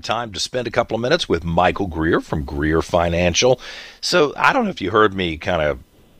time 0.00 0.32
to 0.32 0.40
spend 0.40 0.66
a 0.66 0.70
couple 0.70 0.94
of 0.94 1.00
minutes 1.00 1.28
with 1.28 1.44
Michael 1.44 1.86
Greer 1.86 2.20
from 2.20 2.44
Greer 2.44 2.82
Financial. 2.82 3.60
So 4.00 4.32
I 4.36 4.52
don't 4.52 4.64
know 4.64 4.70
if 4.70 4.80
you 4.80 4.90
heard 4.90 5.14
me 5.14 5.36
kind 5.36 5.62
of 5.62 5.78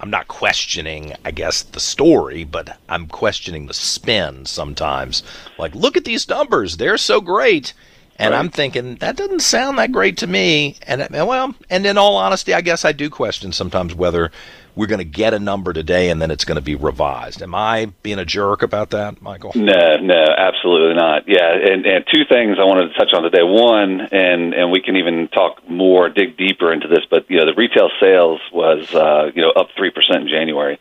I'm 0.00 0.10
not 0.10 0.28
questioning, 0.28 1.14
I 1.26 1.30
guess, 1.30 1.62
the 1.62 1.78
story, 1.78 2.42
but 2.42 2.78
I'm 2.88 3.06
questioning 3.06 3.66
the 3.66 3.74
spin 3.74 4.46
sometimes. 4.46 5.22
Like, 5.58 5.74
look 5.74 5.94
at 5.94 6.06
these 6.06 6.26
numbers, 6.26 6.78
they're 6.78 6.96
so 6.96 7.20
great. 7.20 7.74
And 8.20 8.32
right. 8.32 8.38
I'm 8.38 8.50
thinking 8.50 8.96
that 8.96 9.16
doesn't 9.16 9.40
sound 9.40 9.78
that 9.78 9.92
great 9.92 10.18
to 10.18 10.26
me. 10.26 10.76
And 10.86 11.08
well, 11.10 11.54
and 11.70 11.86
in 11.86 11.96
all 11.96 12.16
honesty, 12.16 12.52
I 12.52 12.60
guess 12.60 12.84
I 12.84 12.92
do 12.92 13.08
question 13.08 13.50
sometimes 13.50 13.94
whether 13.94 14.30
we're 14.76 14.88
going 14.88 14.98
to 14.98 15.04
get 15.04 15.32
a 15.32 15.38
number 15.38 15.72
today 15.72 16.10
and 16.10 16.20
then 16.20 16.30
it's 16.30 16.44
going 16.44 16.56
to 16.56 16.62
be 16.62 16.74
revised. 16.74 17.40
Am 17.40 17.54
I 17.54 17.86
being 18.02 18.18
a 18.18 18.26
jerk 18.26 18.62
about 18.62 18.90
that, 18.90 19.22
Michael? 19.22 19.52
No, 19.54 19.96
no, 19.96 20.24
absolutely 20.36 20.96
not. 20.96 21.24
Yeah, 21.26 21.50
and, 21.50 21.86
and 21.86 22.04
two 22.12 22.26
things 22.28 22.58
I 22.60 22.64
wanted 22.64 22.88
to 22.88 22.94
touch 22.94 23.08
on 23.14 23.22
today. 23.22 23.42
One, 23.42 24.02
and 24.12 24.52
and 24.52 24.70
we 24.70 24.82
can 24.82 24.96
even 24.96 25.28
talk 25.28 25.66
more, 25.66 26.10
dig 26.10 26.36
deeper 26.36 26.70
into 26.70 26.88
this, 26.88 27.06
but 27.10 27.24
you 27.30 27.38
know, 27.38 27.46
the 27.46 27.54
retail 27.54 27.88
sales 27.98 28.40
was 28.52 28.94
uh, 28.94 29.30
you 29.34 29.40
know 29.40 29.50
up 29.50 29.68
three 29.78 29.90
percent 29.90 30.24
in 30.24 30.28
January. 30.28 30.78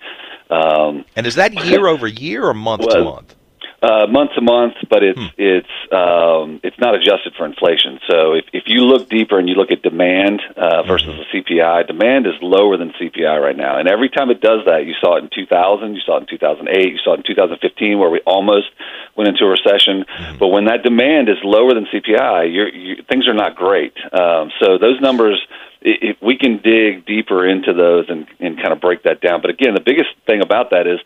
Um, 0.50 1.06
and 1.16 1.26
is 1.26 1.36
that 1.36 1.54
year 1.66 1.88
over 1.88 2.06
year 2.08 2.44
or 2.44 2.54
month 2.54 2.90
to 2.90 3.04
month? 3.04 3.36
Uh, 3.82 4.08
month 4.08 4.32
to 4.36 4.42
month, 4.42 4.74
but 4.90 5.04
it's 5.04 5.20
hmm. 5.20 5.28
it's 5.38 5.76
um, 5.94 6.60
it's 6.64 6.78
not 6.80 6.96
adjusted 6.96 7.34
for 7.38 7.46
inflation. 7.46 8.00
So 8.10 8.34
if 8.34 8.46
if 8.52 8.64
you 8.68 8.84
look 8.84 9.08
deeper 9.10 9.40
and 9.40 9.48
you 9.48 9.56
look 9.56 9.72
at 9.72 9.82
demand 9.82 10.42
uh, 10.58 10.84
versus 10.84 11.08
mm-hmm. 11.08 11.22
the 11.32 11.56
CPI, 11.56 11.88
demand 11.88 12.28
is 12.28 12.34
lower 12.42 12.76
than 12.76 12.92
CPI 12.92 13.42
right 13.42 13.56
now. 13.56 13.80
And 13.80 13.88
every 13.88 14.10
time 14.10 14.32
it 14.32 14.42
does 14.42 14.66
that, 14.66 14.86
you 14.86 14.96
saw 15.00 15.16
it 15.16 15.24
in 15.24 15.30
2000, 15.34 15.96
you 15.96 16.02
saw 16.02 16.18
it 16.18 16.22
in 16.22 16.28
2008, 16.28 16.92
you 16.92 16.98
saw 17.04 17.14
it 17.14 17.18
in 17.20 17.24
2015, 17.24 18.00
where 18.00 18.10
we 18.10 18.20
almost 18.26 18.68
went 19.16 19.30
into 19.30 19.46
a 19.46 19.50
recession. 19.50 20.04
Mm-hmm. 20.04 20.38
But 20.40 20.48
when 20.48 20.66
that 20.66 20.84
demand 20.84 21.30
is 21.30 21.38
lower 21.44 21.74
than 21.74 21.86
CPI, 21.86 22.54
you're, 22.54 22.68
you, 22.68 23.04
things 23.10 23.30
are 23.30 23.34
not 23.34 23.56
great. 23.56 23.94
Um, 24.12 24.52
so 24.60 24.78
those 24.78 25.00
numbers 25.00 25.40
if 25.82 26.18
we 26.22 26.38
can 26.38 26.58
dig 26.62 27.06
deeper 27.06 27.48
into 27.48 27.74
those 27.74 28.10
and, 28.10 28.28
and 28.40 28.58
kind 28.58 28.74
of 28.74 28.82
break 28.82 29.04
that 29.04 29.22
down. 29.22 29.42
But 29.42 29.52
again, 29.52 29.74
the 29.74 29.80
biggest 29.80 30.10
thing 30.26 30.42
about 30.42 30.72
that 30.72 30.88
is 30.88 31.00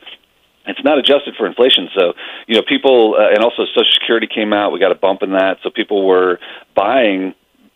it's 0.66 0.84
not 0.84 0.98
adjusted 0.98 1.36
for 1.36 1.46
inflation. 1.46 1.90
So, 1.96 2.14
you 2.48 2.56
know, 2.56 2.62
people, 2.68 3.16
uh, 3.18 3.30
and 3.30 3.40
also 3.40 3.66
Social 3.66 3.92
Security 3.94 4.28
came 4.28 4.54
out. 4.54 4.72
We 4.72 4.80
got 4.80 4.92
a 4.92 4.96
bump 4.96 5.22
in 5.24 5.32
that. 5.34 5.58
So 5.64 5.70
people 5.70 6.06
were 6.06 6.40
buying, 6.76 7.34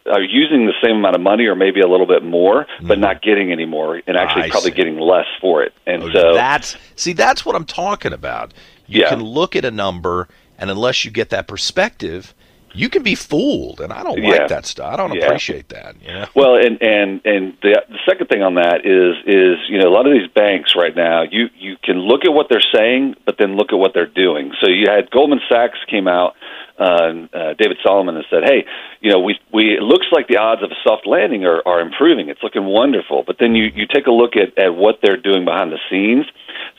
are 0.09 0.21
using 0.21 0.67
the 0.67 0.73
same 0.81 0.97
amount 0.97 1.15
of 1.15 1.21
money 1.21 1.45
or 1.47 1.55
maybe 1.55 1.81
a 1.81 1.87
little 1.87 2.07
bit 2.07 2.23
more, 2.23 2.65
mm. 2.79 2.87
but 2.87 2.97
not 2.97 3.21
getting 3.21 3.51
any 3.51 3.65
more 3.65 4.01
and 4.07 4.15
actually 4.15 4.43
I 4.43 4.49
probably 4.49 4.71
see. 4.71 4.77
getting 4.77 4.99
less 4.99 5.25
for 5.41 5.63
it. 5.63 5.73
And 5.85 6.03
oh, 6.03 6.11
so 6.11 6.33
that's, 6.33 6.77
see, 6.95 7.13
that's 7.13 7.45
what 7.45 7.55
I'm 7.55 7.65
talking 7.65 8.13
about. 8.13 8.53
You 8.87 9.01
yeah. 9.01 9.09
can 9.09 9.21
look 9.21 9.55
at 9.57 9.65
a 9.65 9.71
number, 9.71 10.29
and 10.57 10.71
unless 10.71 11.03
you 11.03 11.11
get 11.11 11.29
that 11.31 11.47
perspective, 11.47 12.33
you 12.77 12.89
can 12.89 13.03
be 13.03 13.15
fooled, 13.15 13.81
and 13.81 13.91
I 13.91 14.03
don't 14.03 14.21
yeah. 14.21 14.29
like 14.29 14.47
that 14.49 14.65
stuff. 14.65 14.93
I 14.93 14.97
don't 14.97 15.13
yeah. 15.13 15.25
appreciate 15.25 15.69
that. 15.69 15.95
You 16.01 16.13
know? 16.13 16.25
Well, 16.35 16.55
and 16.55 16.81
and 16.81 17.21
and 17.25 17.57
the 17.61 17.81
the 17.89 17.99
second 18.05 18.27
thing 18.27 18.41
on 18.41 18.55
that 18.55 18.85
is 18.85 19.15
is 19.25 19.57
you 19.69 19.79
know 19.79 19.89
a 19.89 19.93
lot 19.93 20.05
of 20.05 20.13
these 20.13 20.29
banks 20.33 20.75
right 20.75 20.95
now 20.95 21.23
you 21.23 21.47
you 21.57 21.77
can 21.83 21.99
look 21.99 22.25
at 22.25 22.33
what 22.33 22.47
they're 22.49 22.65
saying, 22.73 23.15
but 23.25 23.37
then 23.37 23.55
look 23.55 23.73
at 23.73 23.77
what 23.77 23.93
they're 23.93 24.05
doing. 24.05 24.51
So 24.61 24.69
you 24.69 24.85
had 24.89 25.09
Goldman 25.11 25.41
Sachs 25.49 25.79
came 25.89 26.07
out. 26.07 26.35
Uh, 26.79 27.25
uh, 27.33 27.53
David 27.57 27.77
Solomon 27.81 28.15
has 28.15 28.25
said, 28.29 28.43
"Hey, 28.43 28.65
you 29.01 29.11
know, 29.11 29.19
we 29.19 29.39
we 29.51 29.73
it 29.73 29.81
looks 29.81 30.05
like 30.11 30.27
the 30.27 30.37
odds 30.37 30.61
of 30.61 30.69
a 30.69 30.77
soft 30.83 31.07
landing 31.07 31.43
are, 31.43 31.61
are 31.65 31.81
improving. 31.81 32.29
It's 32.29 32.43
looking 32.43 32.65
wonderful." 32.65 33.23
But 33.25 33.37
then 33.39 33.55
you 33.55 33.71
you 33.73 33.87
take 33.87 34.05
a 34.05 34.11
look 34.11 34.35
at 34.35 34.57
at 34.57 34.75
what 34.75 34.99
they're 35.01 35.17
doing 35.17 35.43
behind 35.43 35.71
the 35.71 35.79
scenes, 35.89 36.25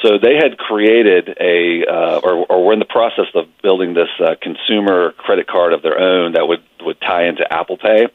so 0.03 0.19
they 0.19 0.37
had 0.37 0.59
created 0.59 1.37
a, 1.41 1.85
uh, 1.87 2.21
or, 2.23 2.47
or 2.49 2.67
were 2.67 2.73
in 2.73 2.79
the 2.79 2.85
process 2.85 3.27
of 3.35 3.47
building 3.63 3.95
this 3.95 4.09
uh, 4.21 4.35
consumer 4.41 5.13
credit 5.13 5.47
card 5.47 5.73
of 5.73 5.83
their 5.83 5.99
own 5.99 6.33
that 6.33 6.47
would 6.47 6.63
would 6.81 7.01
tie 7.01 7.27
into 7.27 7.45
Apple 7.53 7.77
Pay. 7.77 8.07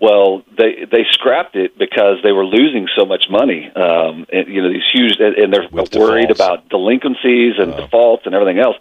Well, 0.00 0.42
they 0.56 0.86
they 0.90 1.04
scrapped 1.10 1.56
it 1.56 1.76
because 1.76 2.18
they 2.22 2.32
were 2.32 2.44
losing 2.44 2.86
so 2.96 3.04
much 3.04 3.26
money. 3.28 3.70
Um, 3.74 4.26
and, 4.32 4.46
you 4.46 4.62
know, 4.62 4.72
these 4.72 4.88
huge, 4.92 5.16
and, 5.18 5.34
and 5.34 5.52
they're 5.52 5.68
With 5.70 5.94
worried 5.94 6.28
defaults. 6.28 6.40
about 6.40 6.68
delinquencies 6.68 7.54
and 7.58 7.74
oh. 7.74 7.80
defaults 7.80 8.26
and 8.26 8.34
everything 8.34 8.58
else. 8.60 8.76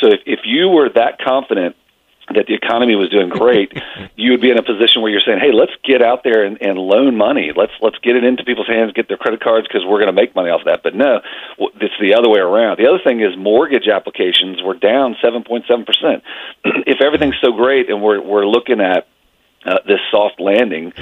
So 0.00 0.08
if 0.08 0.20
if 0.26 0.40
you 0.44 0.68
were 0.68 0.88
that 0.90 1.18
confident 1.18 1.74
that 2.34 2.46
the 2.46 2.54
economy 2.54 2.94
was 2.94 3.08
doing 3.08 3.28
great, 3.28 3.72
you 4.16 4.32
would 4.32 4.40
be 4.40 4.50
in 4.50 4.58
a 4.58 4.62
position 4.62 5.02
where 5.02 5.10
you're 5.10 5.24
saying, 5.24 5.38
"Hey, 5.40 5.52
let's 5.52 5.72
get 5.84 6.02
out 6.02 6.24
there 6.24 6.44
and, 6.44 6.60
and 6.60 6.78
loan 6.78 7.16
money. 7.16 7.52
Let's 7.54 7.72
let's 7.80 7.98
get 7.98 8.16
it 8.16 8.24
into 8.24 8.44
people's 8.44 8.68
hands, 8.68 8.92
get 8.92 9.08
their 9.08 9.16
credit 9.16 9.40
cards 9.40 9.66
because 9.66 9.84
we're 9.84 9.98
going 9.98 10.14
to 10.14 10.18
make 10.18 10.34
money 10.34 10.50
off 10.50 10.60
of 10.60 10.66
that." 10.66 10.82
But 10.82 10.94
no, 10.94 11.20
it's 11.58 11.94
the 12.00 12.14
other 12.14 12.28
way 12.28 12.40
around. 12.40 12.78
The 12.78 12.86
other 12.86 13.02
thing 13.02 13.20
is 13.20 13.36
mortgage 13.36 13.88
applications 13.88 14.62
were 14.62 14.74
down 14.74 15.16
7.7 15.22 15.86
percent. 15.86 16.22
If 16.88 17.02
everything's 17.02 17.36
so 17.42 17.52
great 17.52 17.90
and 17.90 18.02
we're 18.02 18.20
we're 18.20 18.46
looking 18.46 18.80
at 18.80 19.06
uh, 19.64 19.78
this 19.86 20.00
soft 20.10 20.40
landing. 20.40 20.92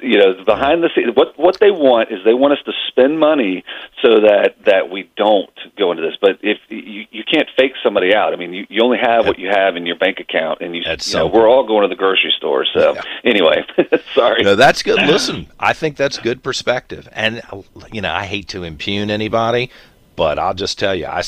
You 0.00 0.18
know, 0.18 0.44
behind 0.44 0.82
the 0.82 0.90
scenes, 0.94 1.16
what 1.16 1.38
what 1.38 1.58
they 1.60 1.70
want 1.70 2.12
is 2.12 2.18
they 2.24 2.34
want 2.34 2.52
us 2.52 2.64
to 2.66 2.72
spend 2.88 3.18
money 3.18 3.64
so 4.02 4.20
that 4.20 4.56
that 4.66 4.90
we 4.90 5.10
don't 5.16 5.50
go 5.82 5.90
into 5.90 6.02
this. 6.02 6.16
But 6.20 6.38
if 6.42 6.58
you 6.68 7.06
you 7.10 7.24
can't 7.24 7.48
fake 7.56 7.72
somebody 7.82 8.14
out, 8.14 8.32
I 8.32 8.36
mean, 8.36 8.52
you, 8.52 8.66
you 8.68 8.82
only 8.82 8.98
have 8.98 9.26
what 9.26 9.38
you 9.38 9.48
have 9.48 9.76
in 9.76 9.86
your 9.86 9.96
bank 9.96 10.20
account, 10.20 10.60
and 10.60 10.74
you, 10.74 10.82
you 10.82 11.14
know, 11.14 11.26
we're 11.26 11.48
all 11.48 11.66
going 11.66 11.82
to 11.82 11.88
the 11.88 11.96
grocery 11.96 12.32
store. 12.36 12.64
So 12.72 12.94
yeah. 12.94 13.02
anyway, 13.24 13.64
sorry. 14.14 14.42
No, 14.42 14.54
that's 14.54 14.82
good. 14.82 15.00
Listen, 15.06 15.48
I 15.58 15.72
think 15.72 15.96
that's 15.96 16.18
good 16.18 16.42
perspective, 16.42 17.08
and 17.12 17.42
you 17.92 18.00
know, 18.00 18.12
I 18.12 18.24
hate 18.26 18.48
to 18.48 18.62
impugn 18.62 19.10
anybody, 19.10 19.70
but 20.16 20.38
I'll 20.38 20.54
just 20.54 20.78
tell 20.78 20.94
you, 20.94 21.06
I, 21.06 21.22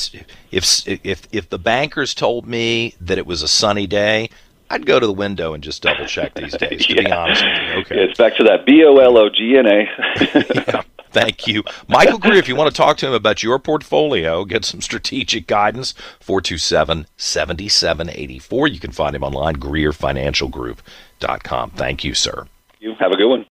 if 0.51 0.87
if 0.87 1.27
if 1.31 1.49
the 1.49 1.59
bankers 1.59 2.13
told 2.13 2.47
me 2.47 2.95
that 3.01 3.17
it 3.17 3.25
was 3.25 3.41
a 3.41 3.47
sunny 3.47 3.87
day, 3.87 4.29
I'd 4.69 4.85
go 4.85 4.99
to 4.99 5.05
the 5.05 5.13
window 5.13 5.53
and 5.53 5.63
just 5.63 5.81
double 5.81 6.05
check 6.05 6.33
these 6.33 6.55
days. 6.55 6.85
To 6.85 6.93
yeah. 6.95 7.01
be 7.01 7.11
honest 7.11 7.43
with 7.43 7.53
you, 7.53 7.73
okay. 7.81 7.95
Yeah, 7.97 8.03
it's 8.03 8.17
back 8.17 8.35
to 8.37 8.43
that 8.45 8.65
B 8.65 8.83
O 8.85 8.97
L 8.97 9.17
O 9.17 9.29
G 9.29 9.57
N 9.57 9.67
A. 9.67 10.85
Thank 11.15 11.47
you. 11.47 11.63
Michael 11.87 12.19
Greer, 12.19 12.35
if 12.35 12.49
you 12.49 12.57
want 12.57 12.69
to 12.69 12.75
talk 12.75 12.97
to 12.97 13.07
him 13.07 13.13
about 13.13 13.41
your 13.41 13.57
portfolio, 13.57 14.43
get 14.43 14.65
some 14.65 14.81
strategic 14.81 15.47
guidance, 15.47 15.93
427 16.19 17.07
7784. 17.15 18.67
You 18.67 18.81
can 18.81 18.91
find 18.91 19.15
him 19.15 19.23
online, 19.23 19.55
greerfinancialgroup.com. 19.55 21.69
Thank 21.69 22.03
you, 22.03 22.13
sir. 22.13 22.47
You 22.81 22.95
have 22.99 23.13
a 23.13 23.15
good 23.15 23.29
one. 23.29 23.45